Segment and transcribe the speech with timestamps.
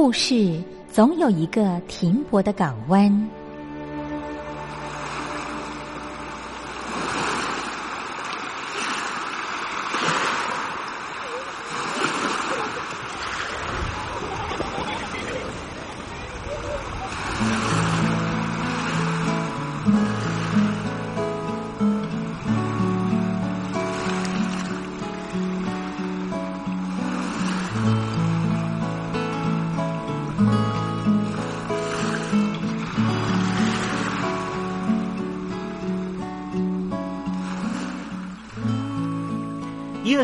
[0.00, 3.28] 故事总有一个停泊的港湾。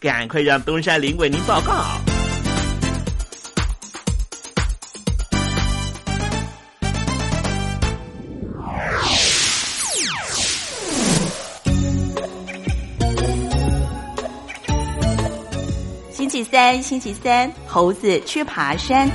[0.00, 1.84] 赶快让东山林为您报告。
[16.10, 19.06] 星期三，星期三，猴子去爬山。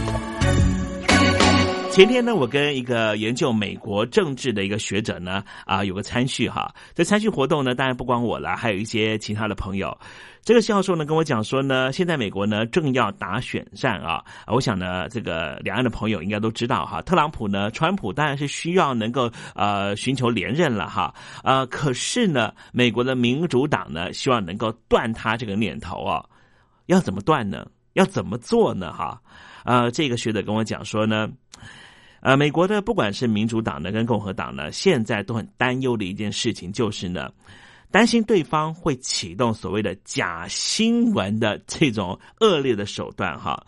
[1.92, 6.72] 前天呢，我跟一个研究美国政治的一个学者呢，啊，有个参叙哈。
[6.94, 9.98] 这参叙活动呢，当然不光我了，还有一些其他的朋友。
[10.45, 14.24] 这个教授呢跟我讲说呢，现在美国呢正要打选战啊。
[14.45, 21.12] 我想呢，这个两岸的朋友应该都知道哈，特朗普呢，川普当然是需要能够呃寻求连任了哈。
[21.44, 26.24] 呃，可是呢，美国的民主党呢，希望能够断他这个念头啊。
[26.86, 27.65] 要怎么断呢？
[27.94, 28.94] 要怎么做呢？
[28.94, 29.19] 哈，
[29.63, 31.27] 呃，这个学者跟我讲说呢。
[32.21, 37.31] 呃，美国的不管是民主党呢，跟共和党呢，现在都很担忧的一件事情，就是呢，
[37.92, 43.66] 担心对方会启动所谓的假新闻的这种恶劣的手段哈。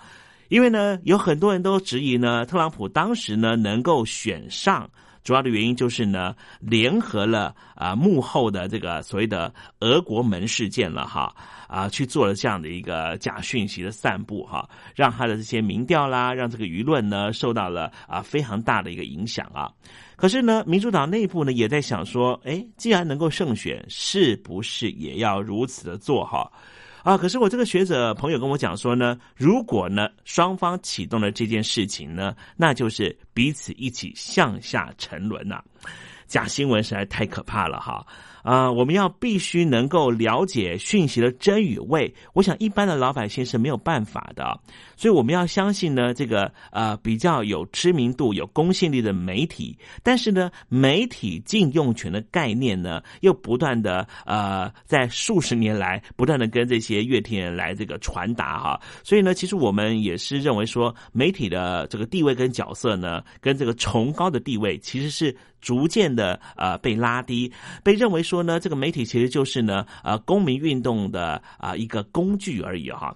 [0.50, 4.90] 因为呢，有很多人都质疑呢，特朗普当时呢能够选上。
[5.28, 11.36] 主要的原因就是呢，联合了啊幕后的这个所谓的俄国门事件了哈
[11.68, 19.70] 啊，去做了这样的一个假讯息的散布哈，让他的这些民调啦，让这个舆论呢受到了啊非常大的一个影响啊。
[20.16, 26.50] 可是呢，民主党内部呢也在想说，哎，既然能够胜选，是不是也要如此的做哈？
[27.04, 35.62] 啊，可是我这个学者朋友跟我讲说呢，如果呢双方启动了这件事情呢，那就是彼此一起向下沉沦呐。
[36.28, 38.06] 假新闻实在太可怕了哈。
[38.48, 44.58] 啊，我们要必须能够了解讯息的真与伪，我想一般的老百姓是没有办法的，
[44.96, 65.36] 所以我们要相信呢，这个呃比较有知名度、有公信力的媒体，但是呢，媒体禁用权的概念呢，又不断的呃在数十年来不断的跟这些乐听人来这个传达哈，所以呢，其实我们也是认为说，媒体的这个地位跟角色呢，跟这个崇高的地位，其实是。
[65.60, 67.52] 逐渐的呃被拉低，
[67.84, 73.16] 被认为说说呢，这个媒体其实就是呢呃公民运动的啊一个工具而已哈。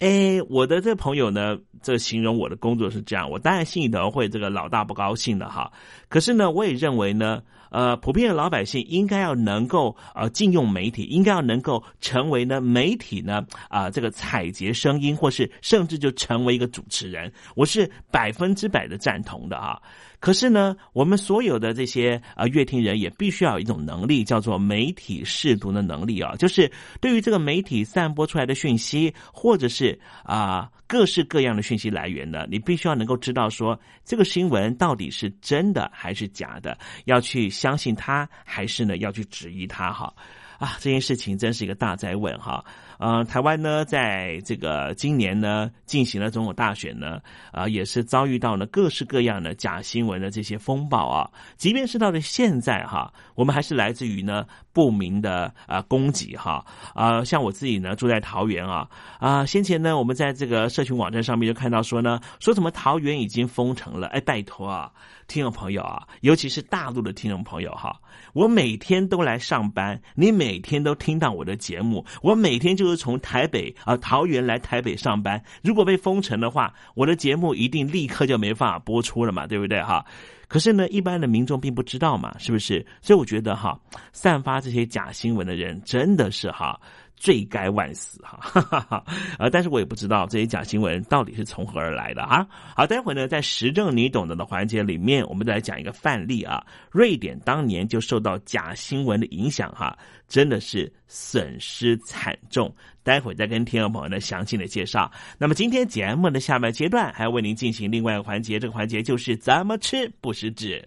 [0.00, 5.70] 哎，我的这朋友呢，这形容我的工作是这样，我当然心里头会这个老大不高兴的哈。
[6.08, 7.42] 可是呢，我也认为呢。
[7.68, 19.82] 呃，普遍的老百姓应该要能够呃禁用媒体，应该要能够成为呢媒体呢啊这个采集声音，或是甚至就成为一个主持人，我是百分之百的赞同的啊。
[20.20, 26.70] 可是呢，我们所有的这些呃乐听人也必须要有一种能力，叫做媒体试读的能力啊，就是
[27.00, 30.70] 对于这个媒体散播出来的讯息，或者是啊。
[30.88, 39.92] 各式各样的讯息来源呢，你必须要能够知道说这个新闻到底是真的还是假的，要去相信它，还是呢要去质疑它？
[39.92, 40.14] 哈
[40.58, 42.64] 啊，这件事情真是一个大灾问哈。
[42.98, 47.20] 呃，台湾呢，在这个今年呢，进行了总统大选呢，
[47.52, 51.30] 啊，也是遭遇到了各式各样的假新闻的这些风暴啊。
[51.58, 56.64] 即便是到了现在哈，我们还是来自于呢不明的啊攻击哈
[56.94, 57.22] 啊。
[57.22, 58.88] 像我自己呢，住在桃园啊
[59.18, 64.90] 啊，先前呢，我们在这个社群网站上面就看到说呢，说什么桃园已经封城了，哎，拜托啊。
[65.26, 68.00] 听众朋友啊，尤其是大陆的听众朋友哈，
[68.32, 75.42] 我每天都来上班，你每天都听到我的节目，我每天就是从台北啊桃园来台北上班。
[75.62, 80.04] 如果被封城的话，我的节目一定立刻就没办法播出了嘛，对不对哈？
[80.48, 82.86] 可是呢，一般的民众并不知道嘛，是不是？
[83.02, 83.78] 所以我觉得哈，
[84.12, 86.80] 散发这些假新闻的人真的是哈。
[87.16, 89.04] 罪该万死哈哈哈，
[89.38, 89.48] 啊！
[89.50, 92.46] 但是我也不知道这些假新闻到底是从何而来的啊。
[92.74, 96.64] 好，待会呢，在时政你懂得的环节里面，我们再来讲一个范例啊。
[96.90, 99.96] 瑞典当年就受到假新闻的影响哈，
[100.28, 102.72] 真的是损失惨重。
[103.02, 105.10] 待会再跟听众朋友呢详细的介绍。
[105.38, 110.86] 那么今天节目的下半阶段还要为您进行另外一个环节，这个环节就是怎么吃不食指。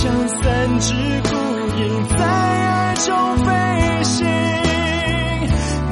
[0.00, 1.36] 像三只孤
[1.76, 4.26] 鹰在爱中飞行，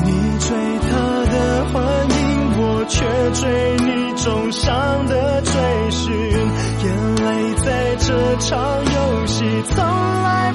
[0.02, 0.48] 你追
[0.80, 0.96] 他
[1.30, 1.34] 的
[1.66, 1.76] 幻
[2.08, 2.16] 影，
[2.56, 5.52] 我却追你重伤的追
[5.90, 6.10] 寻。
[6.14, 10.54] 眼泪在这场游戏从来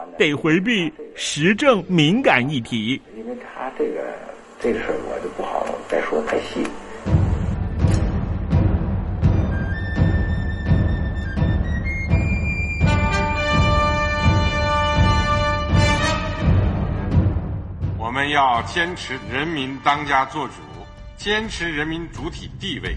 [0.21, 4.03] 得回避时政敏感议题，因为他这个
[4.59, 6.63] 这个事儿我就不好再说太细。
[17.97, 20.53] 我们要坚持人民当家作主，
[21.17, 22.95] 坚持人民主体地位。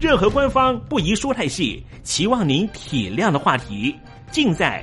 [0.00, 1.84] 任何官方不宜说太细。
[2.02, 3.94] 期望您体谅的话题，
[4.32, 4.82] 尽在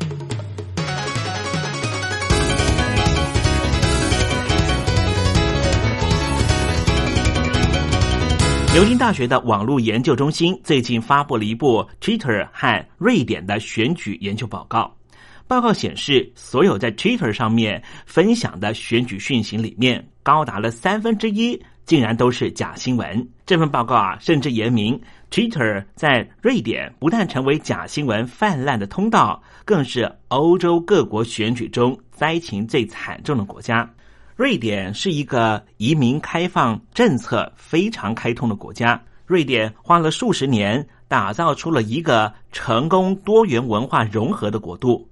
[8.73, 14.95] 牛津大学的网络研究中心最近发布了一部 Twitter 和瑞典的选举研究报告。
[15.45, 23.27] 报告显示，所有在 Twitter 上面分享的选举讯息里面，高达了三分之一竟然都是假新闻。
[23.45, 24.97] 这份报告啊，甚至言明
[25.29, 33.93] ，Twitter 在瑞典不但成为假新闻泛滥的通道，更是欧洲各国选举中灾情最惨重的国家。
[34.41, 38.99] 瑞典是一个移民开放政策非常开通的国家。
[39.27, 45.07] 瑞典花了数十年打造出了一个成功多元文化融合的国度，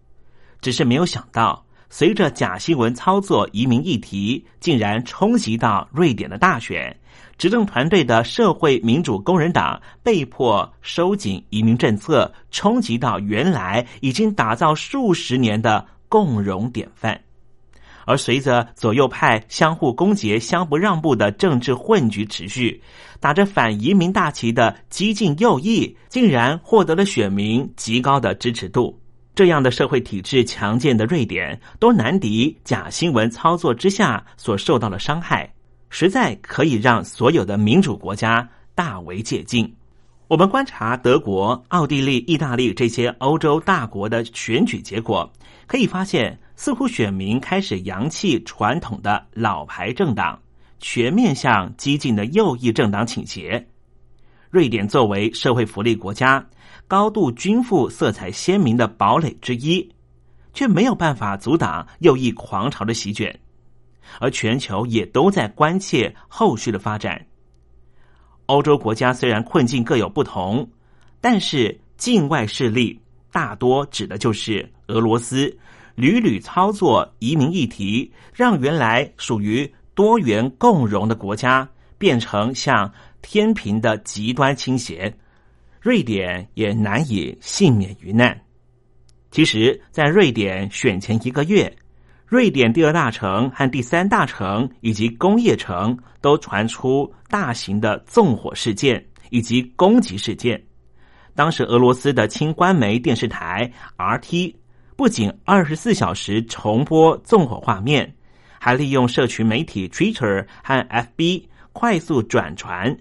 [0.62, 7.00] 只是没有想到，随着假新闻操作移民议题竟然冲击到瑞典的大选，
[7.38, 17.22] 执政团队的社会民主工人党被迫收紧移民政策，冲击到原来已经打造数十年的共荣典范。
[18.10, 22.82] 而随着左右派相互攻讦、相不让步的政治混局持续，
[23.20, 29.00] 打着反移民大旗的激进右翼竟然获得了选民极高的支持度。
[29.36, 35.54] 这样的社会体制强健的瑞典，都难敌假新闻操作之下所受到的伤害，
[35.92, 39.72] 实在可以让所有的民主国家大为借鉴。
[40.28, 45.32] 我们观察德国、奥地利、意大利这些欧洲大国的选举结果，
[45.68, 50.38] 可以发现，似乎选民开始扬弃传统的老牌政党，
[50.78, 53.66] 全面向激进的右翼政党倾斜。
[54.50, 56.46] 瑞典作为社会福利国家。
[56.86, 59.90] 高度均富、色彩鲜明的堡垒之一，
[60.54, 63.40] 却没有办法阻挡右翼狂潮的席卷，
[64.20, 67.26] 而全球也都在关切后续的发展。
[68.48, 70.68] 欧洲国家虽然困境各有不同，
[71.22, 73.00] 但是境外势力
[73.32, 75.56] 大多指的就是俄罗斯，
[76.00, 82.90] 屡屡操作移民议题，让原来属于多元共荣的国家变成向
[83.22, 85.14] 天平的极端倾斜。
[85.82, 88.40] 瑞典也难以幸免于难。
[89.30, 91.76] 其实，在瑞典选前一个月，
[92.26, 100.64] 瑞典第二大城和第三大城以及工业城都传出大型的纵火事件以及攻击事件。
[101.36, 104.56] 当时，俄罗斯的轻官媒电视台 RT
[105.00, 108.14] 不仅二十四小时重播纵火画面，
[108.60, 112.98] 还利用社群媒体 Twitter 和 FB 快速转传。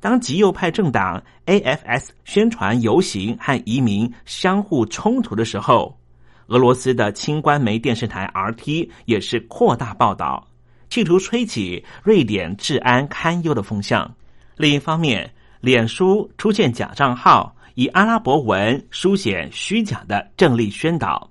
[0.00, 5.98] 当极右派政党 AFS 宣传游行和移民相互冲突的时候，
[6.48, 10.46] 俄罗斯的轻官媒电视台 RT 也是扩大报道，
[10.90, 14.14] 企图吹起瑞典治安堪忧的风向。
[14.58, 15.32] 另一方面，
[15.62, 21.29] 脸书出现假账号，以阿拉伯文书写虚假的政力宣导，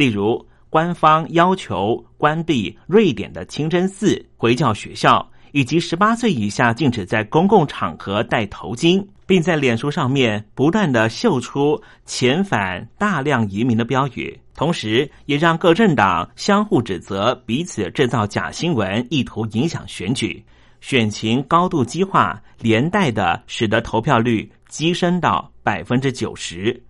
[0.00, 5.30] 例如官方要求关闭瑞典的清真寺、回教学校。
[5.52, 20.40] 以及十八岁以下禁止在公共场合戴头巾，并在脸书上面不断的秀出遣返大量移民的标语，同时也让各政党相互指责彼此制造假新闻，意图影响选举，
[20.80, 26.80] 选情高度激化，连带的使得投票率激升到百分之九十，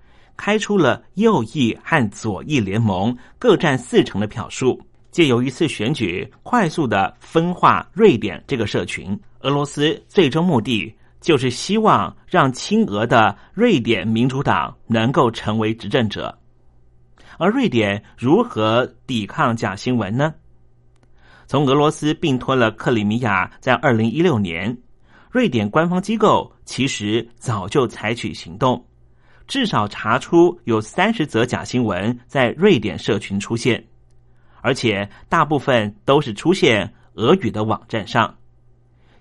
[0.40, 4.80] 开出了右翼和左翼联盟各占四成的票数。
[5.10, 9.20] 借由一次选举，快速的分化瑞典这个社群。
[9.40, 16.34] 俄罗斯最终目的就是希望让亲俄的瑞典民主党能够成为执政者。
[17.36, 20.32] 而瑞典如何抵抗假新闻呢？
[21.46, 24.74] 从俄罗斯并吞了克里米亚，在二零一六年，
[25.30, 28.82] 瑞典官方机构其实早就采取行动，
[29.50, 33.84] 至少查出有三十则假新闻在瑞典社群出现。
[34.60, 38.32] 而且大部分都是出现俄语的网站上，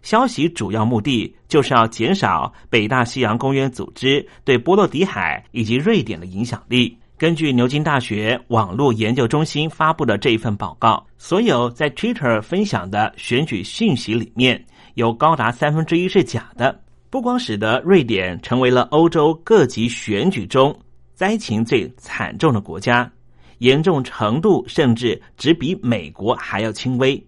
[0.03, 6.95] 消息主要目的就是要减少北大西洋公约组织对波罗的海以及瑞典的影响力。
[7.17, 14.63] 根据牛津大学网络研究中心发布的这一份报告，所有在 Twitter 分享的选举信息里面，
[14.93, 20.77] 有高达三分之一是假的，不光使得瑞典成为了欧洲各级选举中
[21.13, 23.11] 灾情最惨重的国家。
[23.59, 27.21] 严重程度甚至只比美国还要轻微。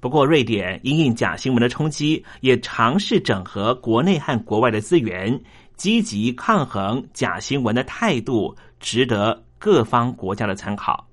[0.00, 5.40] 不过，瑞典因应假新闻的冲击，也尝试整合国内和国外的资源，
[5.76, 11.06] 积极抗衡假新闻的态度，值得各方国家的参考。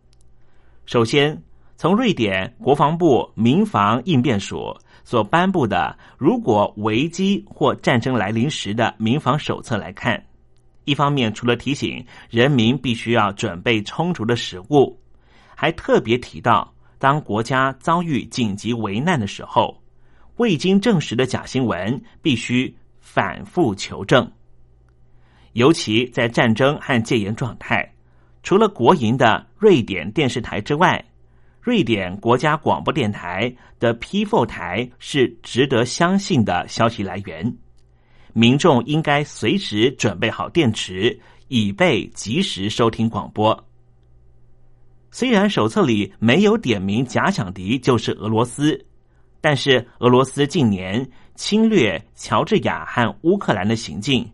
[0.88, 1.40] 首先，
[1.78, 4.76] 从瑞典国防部民防应变署
[5.10, 10.24] 所颁布的“如果危机或战争来临时的民防手册”来看。
[10.86, 14.96] 一方面，除了提醒人民必须要准备充足的食物，
[15.56, 19.82] 还特别提到，当国家遭遇紧急危难的时候，
[20.38, 24.32] 未经证实的假新闻必须反复求证。
[25.54, 27.92] 尤其在战争和戒严状态，
[28.44, 31.04] 除了国营的瑞典电视台之外，
[31.70, 37.56] 瑞典国家广播电台的 P4 台是值得相信的消息来源。
[38.34, 43.68] 民众应该随时准备好电池，以备及时收听广播。
[45.12, 48.84] 虽然手册里没有点名假想敌就是俄罗斯，
[49.40, 54.28] 但是俄罗斯近年侵略乔治亚和乌克兰的行径，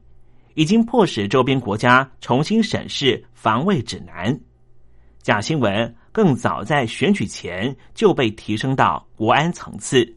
[0.54, 4.40] 已经迫使周边国家重新审视防卫指南。
[5.22, 10.16] 假新闻更早在选举前就被提升到国安层次。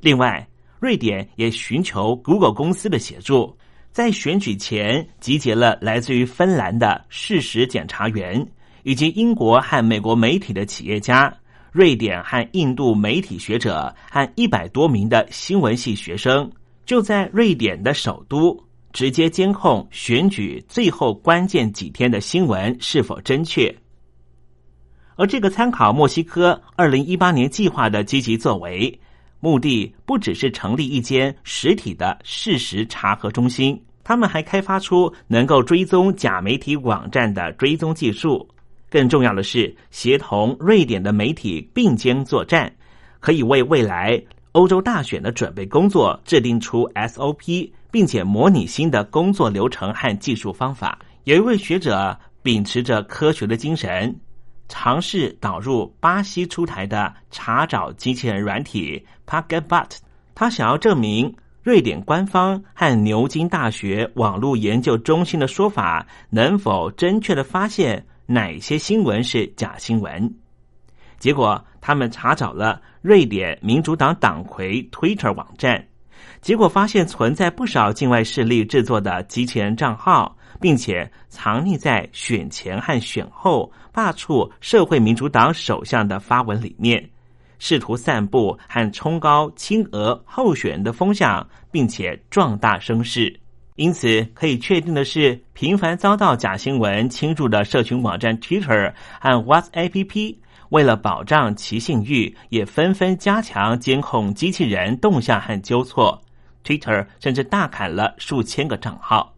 [0.00, 0.44] 另外。
[0.82, 3.56] 瑞典也寻求 Google 公司的协助，
[3.92, 8.44] 在选举前集结了来自于芬兰的事实检查员，
[8.82, 11.32] 以及英国和美国媒体的企业家、
[11.70, 16.50] 瑞典和印度媒体学者和一百多名的新闻系学生，
[16.84, 18.60] 就在瑞典的首都
[18.92, 23.72] 直接监控选举最后关键几天的新闻是否真确。
[25.22, 28.98] 而这个参考墨西哥二零一八年计划的积极作为。
[29.38, 38.48] 目的不只是成立一间实体的事实查核中心，他们还开发出能够追踪假媒体网站的追踪技术。
[38.90, 42.72] 更重要的是，协同瑞典的媒体并肩作战，
[43.20, 50.98] 可以为未来欧洲大选的准备工作制定出 SOP，并且模拟新的工作流程和技术方法。
[51.22, 54.12] 有一位学者秉持着科学的精神。
[54.74, 59.90] 尝试导入巴西出台的查找机器人软体 Pagabot，
[60.34, 70.34] 他想要证明瑞典官方和牛津大学网络研究中心的说法能否正确的发现哪些新闻是假新闻。
[71.18, 75.86] 结果，他们查找了瑞典民主党党魁 Twitter 网站，
[76.40, 80.34] 结果发现存在不少境外势力制作的机器人账号。
[80.62, 87.06] 并且藏匿在选前和选后罢黜社会民主党首相的发文里面，
[87.58, 93.38] 试图散布和冲高亲俄候选人的风向，并且壮大声势。
[93.76, 100.36] 因此，可以确定的是，频繁遭到假新闻侵入的社群网站 Twitter 和 WhatsApp，
[100.68, 106.22] 为了保障其信誉，也纷纷加强监控机器人动向和纠错。
[106.64, 109.31] Twitter 甚至大砍了数千个账号。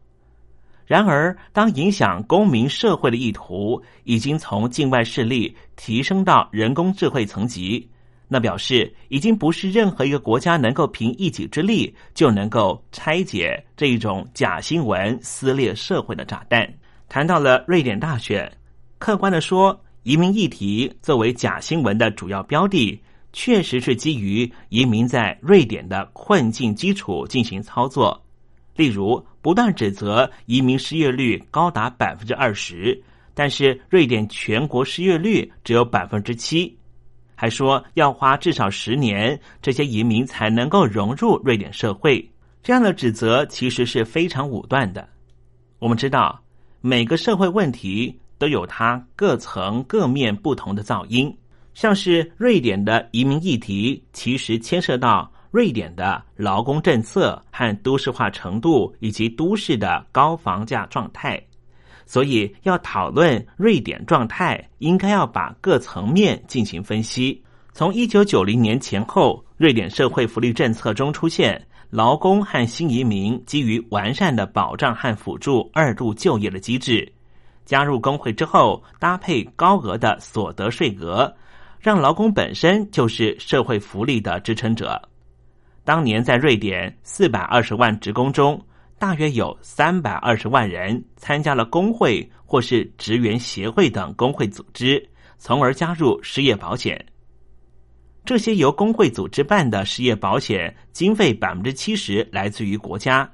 [0.86, 7.88] 然而，当影响公民社会的意图已经从境外势力提升到人工智慧层级，
[8.28, 16.70] 那表示已经不是任何一个国家能够凭一己之力就能够拆解这一种假新闻撕裂社会的炸弹。
[17.08, 18.50] 谈到了瑞典大选，
[18.98, 23.00] 客观的说，移民议题作为假新闻的主要标的，
[23.32, 28.23] 确实是基于移民在瑞典的困境基础进行操作。
[28.76, 33.00] 例如，不断指责移民失业率高达百分之二十，
[33.32, 36.76] 但是瑞典全国失业率只有百分之七，
[37.36, 42.28] 还说要花至少十年，这些移民才能够融入瑞典社会。
[42.62, 45.08] 这样的指责其实是非常武断的。
[45.78, 46.42] 我们知道，
[46.80, 51.32] 每个社会问题都有它各层各面不同的噪音，
[51.74, 55.30] 像是瑞典的移民议题，其实牵涉到。
[55.54, 61.40] 瑞典的劳工政策和都市化程度，以及都市的高房价状态，
[62.04, 67.40] 所以要讨论瑞典状态，应该要把各层面进行分析。
[67.72, 77.12] 从一九九零年前后，瑞典社会福利政策中出现劳工和新移民基于完善的保障和辅助二度就业的机制，
[77.64, 81.32] 加入工会之后，搭配高额的所得税额，
[81.78, 85.00] 让劳工本身就是社会福利的支撑者。
[85.84, 88.58] 当年在瑞典四百二十万职工中，
[88.98, 97.04] 大约有三百二十万人参加了工会或是职员协会等工会组织，从而加入失业保险。
[98.24, 103.30] 这些由工会组织办的失业保险经费百分之七十来自于国家。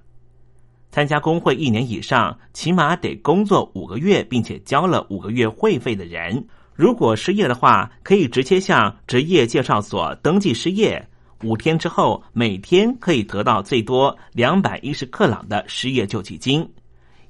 [0.91, 11.07] 参加工会一年以上，起码得工作五个月，并且交了五个月会费的人，如果失业的话，可以直接向职业介绍所登记失业。
[11.43, 16.69] 五天之后，每天可以得到最多两百一十克朗的失业救济金，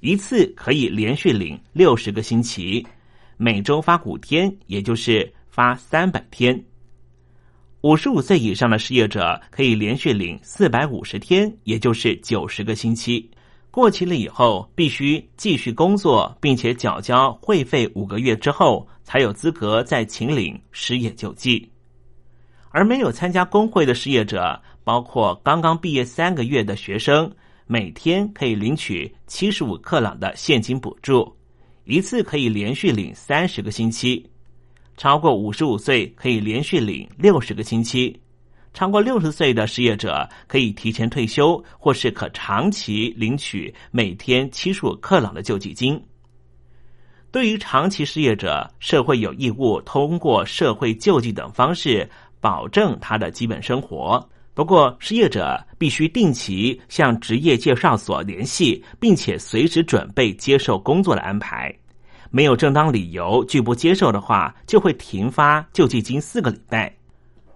[0.01, 2.85] 一次可以连续领六十个星期，
[3.37, 6.61] 每周发五天，也就是发三百天。
[7.83, 13.31] 五十五岁以上的失业者可以连续领四百五十天，也就是九十个星期。
[13.71, 21.71] 过期了以后，必须继续工作，并且缴交会费五个月之后，才有资格再请领失业救济。
[22.71, 27.31] 而没有参加工会的失业者，包括刚刚毕业三个月的学生，
[27.67, 31.37] 每天可以领取七十五克朗的现金补助，
[31.85, 34.25] 一次可以连续领三十个星期；
[34.97, 38.17] 超过五十五岁可以连续领六十个星期；
[38.73, 46.01] 超过六十岁的失业者可以提前退休，或是可长期领取每天七十五克朗的救济金。
[47.33, 52.09] 对于长期失业者，社会有义务通过社会救济等方式。
[52.41, 54.29] 保证他的基本生活。
[54.53, 61.75] 不过，失业者必须定期向职业介绍所联系，并且随时准备接受工作的安排。
[62.31, 66.93] 没有正当理由拒不接受的话，就会停发救济金四个礼拜。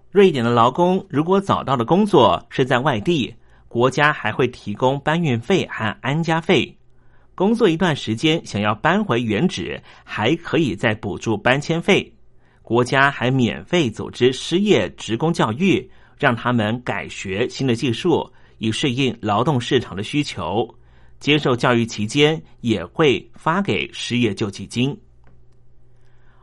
[0.09, 3.35] 瑞典的劳工如果找到的工作是在外地，
[3.67, 6.75] 国家还会提供搬运费和安家费。
[7.35, 12.14] 工作一段时间，想要搬回原址，还可以再补助搬迁费。
[12.65, 20.67] 国家还免费组织失业职工教育，让他们改学新的技术，以适应劳动市场的需求。
[21.19, 24.99] 接受教育期间，也会发给失业救济金。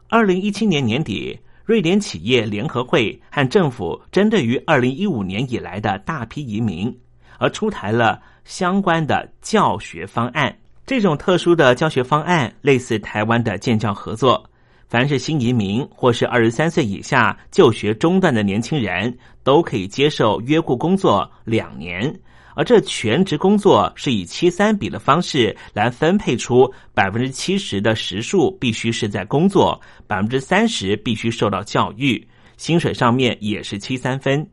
[0.08, 1.38] 二零一七年年底。
[1.64, 6.92] 瑞典企业联合会和政府针对于二零一五年以来的大批移民，
[7.38, 10.54] 而出台了相关的教学方案。
[10.84, 14.44] 这种特殊的教学方案类似台湾的建教合作，
[14.92, 22.14] 凡是新移民或是二十三岁以下就学中断的年轻人，都可以接受约雇工作两年。
[22.54, 32.28] 而这全职工作是以七三比的方式来分配出百分之七十的时数必须是在工作，百分之三十必须受到教育，
[32.58, 34.46] 薪水上面也是七三分。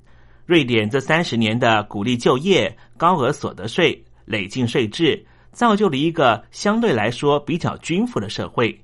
[0.45, 5.21] 瑞典这三十年的鼓励就业、高额所得税、累进税制，
[5.52, 8.80] 造就了一个相对来说比较均富的社会。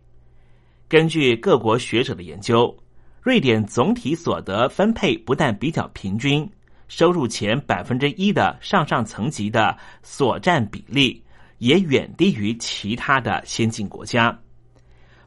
[0.88, 2.76] 根据各国学者的研究，
[3.22, 6.48] 瑞典总体所得分配不但比较平均。
[6.88, 11.20] 收入前百分之一的上上层级的所占比例，
[11.58, 14.38] 也远低于其他的先进国家。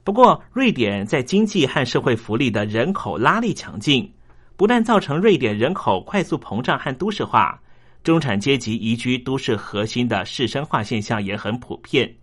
[0.04, 4.08] 不过，瑞典在经济和社会福利的人口拉力强劲，
[4.56, 7.60] 不但造成瑞典人口快速膨胀和都市化，
[8.04, 12.14] 中产阶级移居都市核心的市生化现象也很普遍，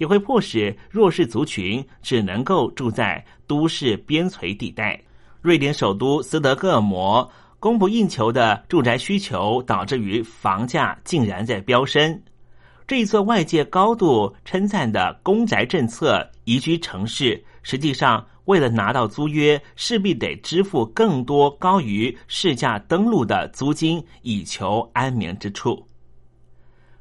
[0.00, 5.00] 也会迫使弱势族群只能够住在都市边陲地带。
[5.40, 7.30] 瑞典首都斯德哥尔摩。
[7.60, 12.18] 供不应求的住宅需求导致于房价竟然在飙升。
[12.86, 25.86] 这一座外界高度称赞的公宅政策宜居城市，实际上为了拿到租约，势必得支付更多高于市价登录的租金，以求安眠之处。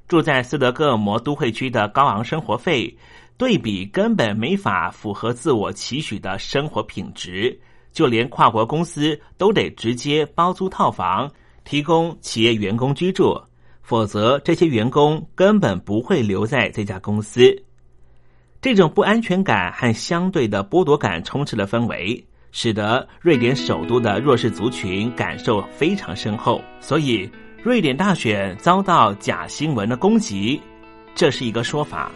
[0.09, 2.97] 住在斯德哥尔摩都会区的高昂生活费，
[3.37, 7.57] 对比根本没法符合自我期许的生活品质。
[7.93, 11.31] 就连跨国公司都得直接包租套房，
[11.63, 13.39] 提供企业员工居住，
[13.81, 17.55] 否则这些员工根本不会留在这家公司。
[18.61, 26.61] 这种不安全感和相对的剥夺感充斥了氛围，使得瑞典首都的弱势族群感受非常深厚。
[26.79, 27.29] 所以，
[27.61, 30.61] 瑞典大选遭到假新闻的攻击，
[31.13, 32.11] 这是一个说法，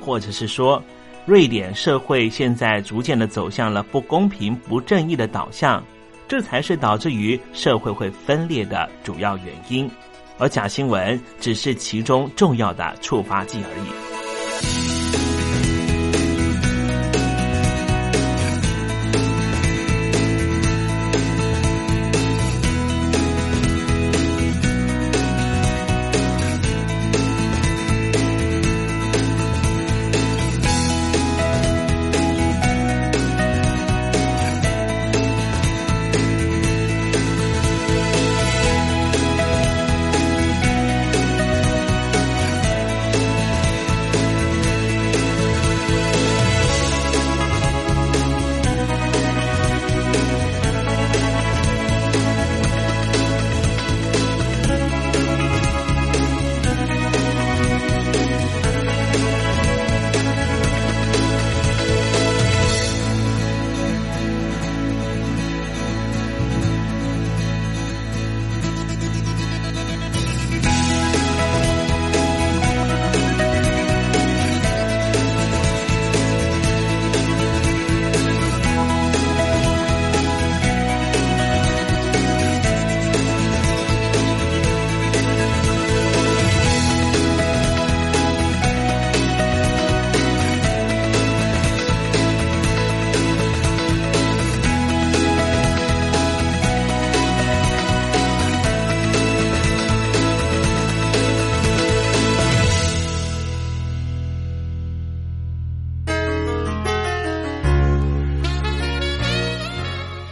[0.00, 0.82] 或者是说。
[1.26, 5.84] 瑞典社会现在逐渐的走向了不公平、不正义的导向，
[6.26, 9.88] 这才是导致于社会会分裂的主要原因，
[10.38, 14.89] 而假新闻只是其中重要的触发剂而已。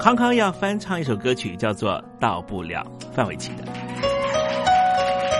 [0.00, 2.82] 康康要翻唱一首歌曲，叫做《到不了》，
[3.14, 3.64] 范玮琪的。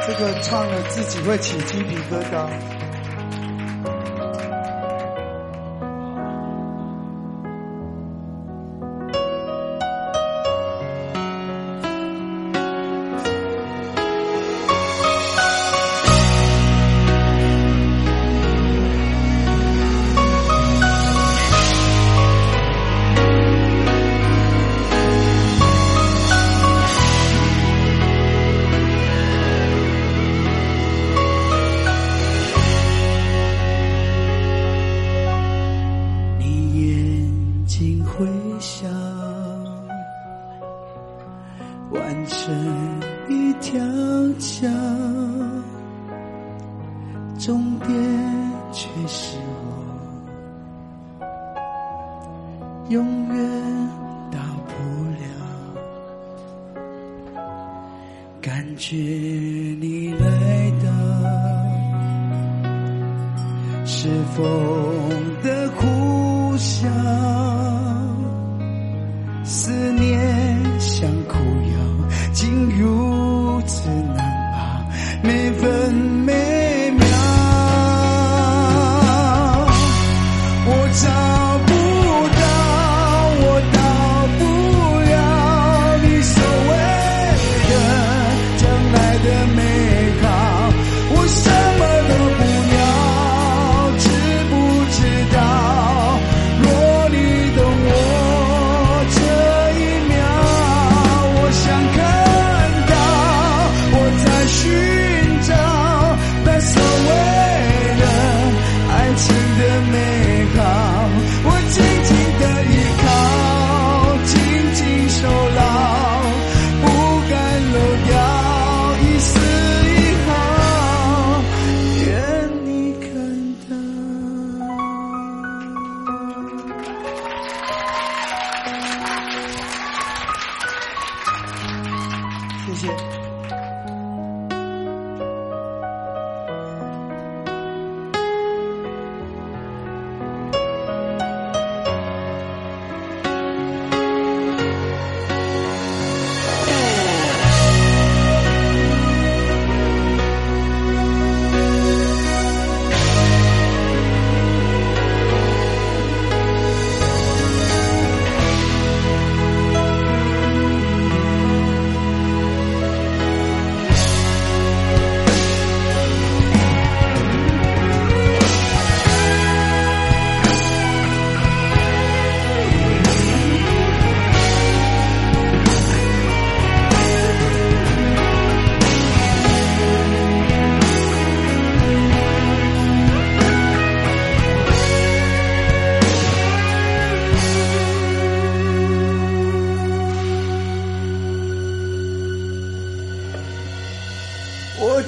[0.06, 2.89] 这个唱了自己会起鸡皮疙瘩。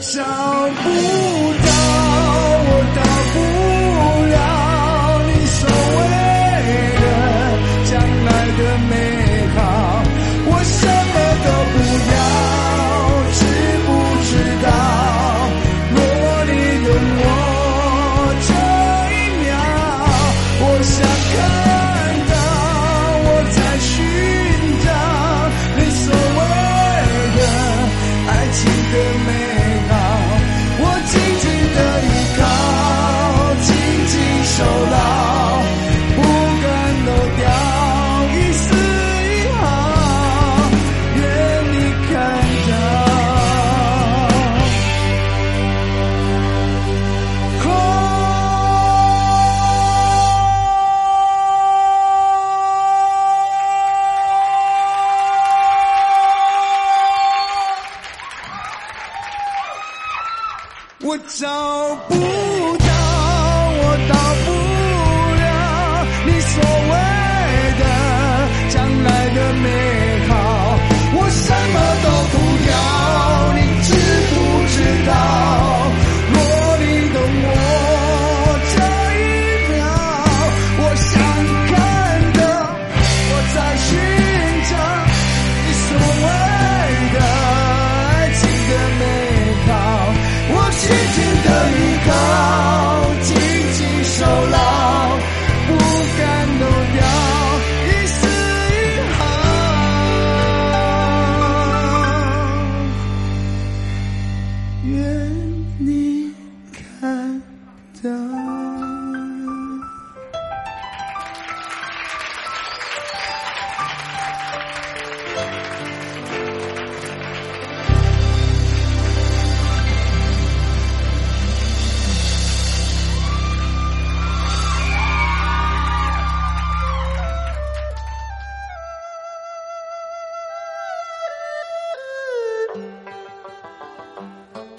[0.03, 0.21] 紧
[0.83, 1.42] 紧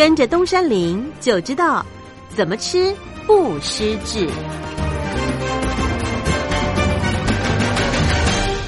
[0.00, 1.84] 跟着东山林就知道
[2.30, 2.96] 怎么吃
[3.26, 4.26] 不失智。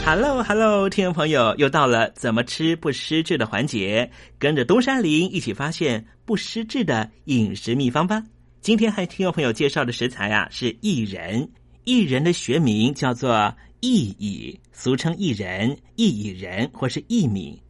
[0.04, 8.22] Hello，Hello，听众朋友，又到了怎么吃不失智的环节，跟着东山林一起发现不失智的饮食秘方吧。
[8.60, 11.48] 今天和听众朋友介绍的食材啊是薏仁，
[11.86, 13.30] 薏仁的学名叫做
[13.80, 17.62] 薏苡，俗称薏仁、薏苡仁或是薏米。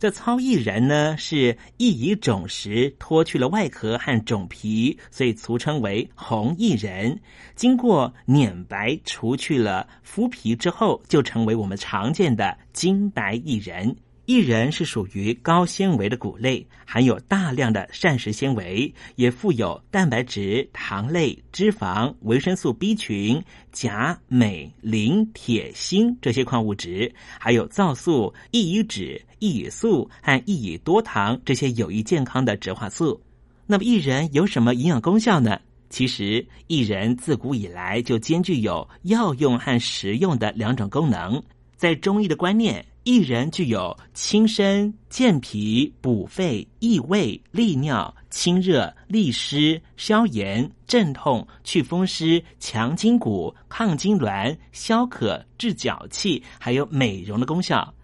[0.00, 7.20] 这糙薏仁呢，是薏苡种实脱去了外壳和种皮，所以俗称为红薏仁。
[7.54, 13.94] 经过碾白，除去了麸皮之后，就成为我们常见的金白薏仁。
[14.30, 33.20] 薏仁是属于高纤维的谷类，含有大量的膳食纤维，也富有蛋白质、糖类、脂肪、维生素 B 群、钾、镁、磷、铁、锌这些矿物质，还有皂素、异乙酯、异乙素和异乙多糖这些有益健康的植化素。
[33.66, 35.58] 那么薏仁有什么营养功效呢？
[35.88, 41.42] 其实，薏仁自古以来就兼具有药用和食用的两种功能。
[41.80, 57.94] 在中医的观念，薏仁具有清身、健脾、补肺、益胃、利尿、清热、利湿、消炎、镇痛、祛风湿、强筋骨、抗痉挛、消渴、治脚气，还有美容的功效。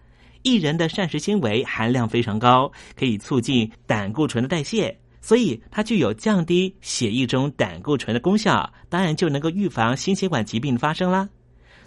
[0.41, 4.97] 薏仁的膳食纤维含量非常高，可以促进胆固醇的代谢。
[5.21, 11.29] 所以它具有降低血液中胆固醇的功效，当然就能够预防心血管疾病的发生啦。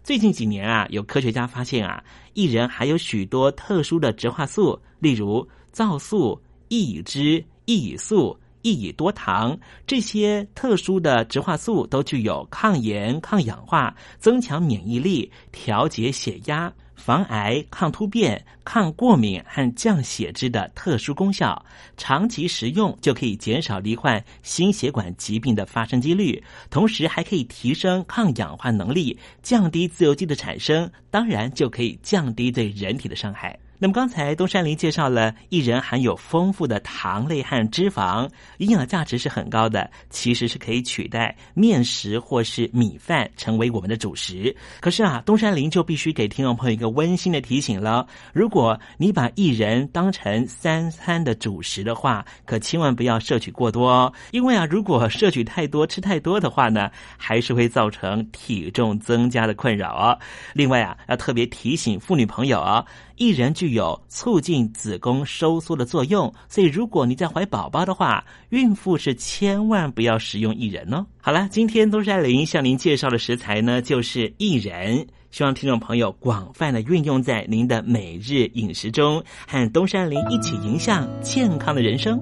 [0.03, 2.03] 最近几年啊，有科学家发现啊，
[2.34, 16.72] 薏仁还有许多特殊的植化素，例如皂素、薏苡脂、薏苡素、薏苡多糖，这些特殊的植化素都具有抗炎、抗氧化、增强免疫力、调节血压。
[17.01, 21.64] 防癌、抗突变、抗过敏和降血脂的特殊功效，
[21.96, 33.59] 长期食用就可以减少罹患心血管疾病的发生几率，同时还可以提升抗氧化能力，降低自由基的产生，当然就可以降低对人体的伤害。
[33.83, 38.28] 那么刚才东山林介绍了薏仁含有丰富的糖类和脂肪，
[38.59, 44.55] 营养价值是很高的，其实是可以取代面食或是米饭成为我们的主食。
[44.81, 54.12] 可是啊，东山林就必须给听众朋友一个温馨的提醒了：如果你把薏仁当成三餐的主食的话，可千万不要摄取过多哦。
[54.33, 60.18] 因为啊，如果摄取太多、吃太多的话呢，还是会造成体重增加的困扰哦。
[60.53, 62.85] 另外啊，要特别提醒妇女朋友啊。
[63.21, 71.05] 薏仁具有促进子宫收缩的作用，所以如果你在怀宝宝的话，孕妇是千万不要食用薏仁哦。
[71.21, 82.18] 好了，今天东山林向您介绍的食材呢，就是薏仁，希望听众朋友广泛的运用在您的每日饮食中，和东山林一起迎向健康的人生。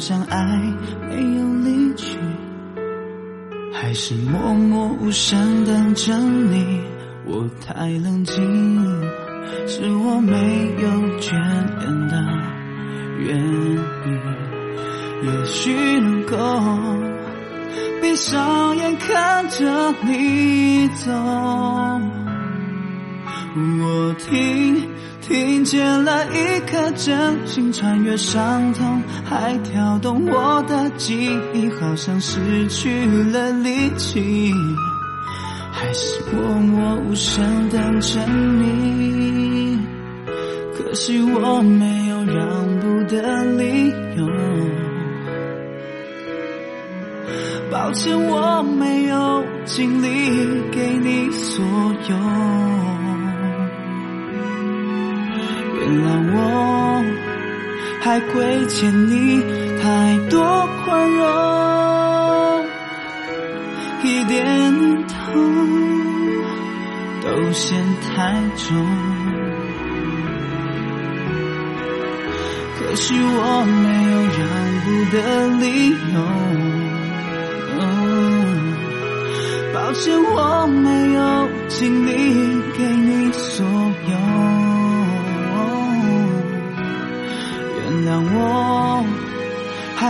[0.00, 0.44] 像爱
[1.08, 2.16] 没有离去，
[3.70, 6.80] 还是默默无声等着你。
[7.26, 8.34] 我太冷静，
[9.68, 10.32] 是我没
[10.82, 10.88] 有
[11.20, 11.32] 眷
[11.78, 12.16] 恋的
[13.18, 13.78] 原因。
[15.22, 16.36] 也许能够
[18.00, 21.12] 闭上眼看着你走，
[27.02, 34.52] 真心穿越伤痛，还跳动我的记忆，好像失去了力气。
[35.72, 39.78] 还是默默无声等着你？
[40.76, 43.88] 可惜我没有让步的理
[44.18, 44.26] 由。
[47.70, 50.06] 抱歉，我没有尽力
[50.70, 51.64] 给你所
[52.10, 52.79] 有。
[58.10, 59.40] 还亏欠你
[59.80, 61.24] 太多宽容，
[64.02, 65.14] 一点痛
[67.22, 68.84] 都嫌太重。
[72.80, 74.42] 可是我没有让
[74.82, 75.16] 步的
[75.60, 75.64] 理
[76.12, 76.18] 由。
[79.72, 82.10] 抱歉，我没有尽力
[82.76, 84.59] 给你所有。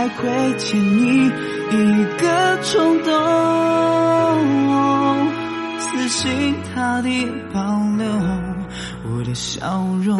[0.01, 3.13] 还亏欠你一个冲动。
[5.77, 7.61] 死心塌地保
[7.99, 8.07] 留
[9.03, 10.19] 我的笑容。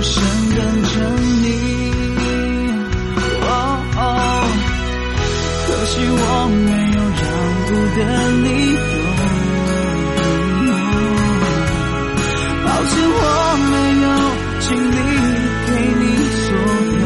[0.00, 0.14] 默无声
[0.56, 0.94] 等着
[1.42, 1.44] 你。
[3.42, 3.52] 哦
[3.96, 4.00] 哦，
[5.66, 7.22] 可惜我没有让
[7.66, 8.00] 步的
[8.40, 8.78] 理由。
[12.64, 13.22] 抱歉，我
[13.70, 14.08] 没有
[14.60, 14.96] 尽力
[15.66, 15.68] 给
[16.00, 16.02] 你
[16.40, 16.48] 所
[16.96, 17.04] 有。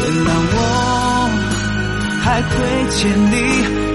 [0.00, 0.56] 原谅我，
[2.22, 2.54] 还亏
[2.90, 2.96] 欠
[3.32, 3.34] 你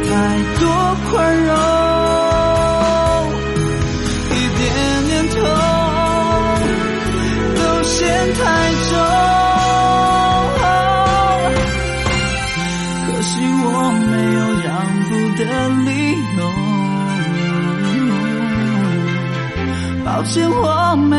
[0.10, 0.12] 太
[0.60, 0.62] 多
[1.10, 1.14] 宽
[1.46, 1.79] 容。
[20.32, 21.19] 是我们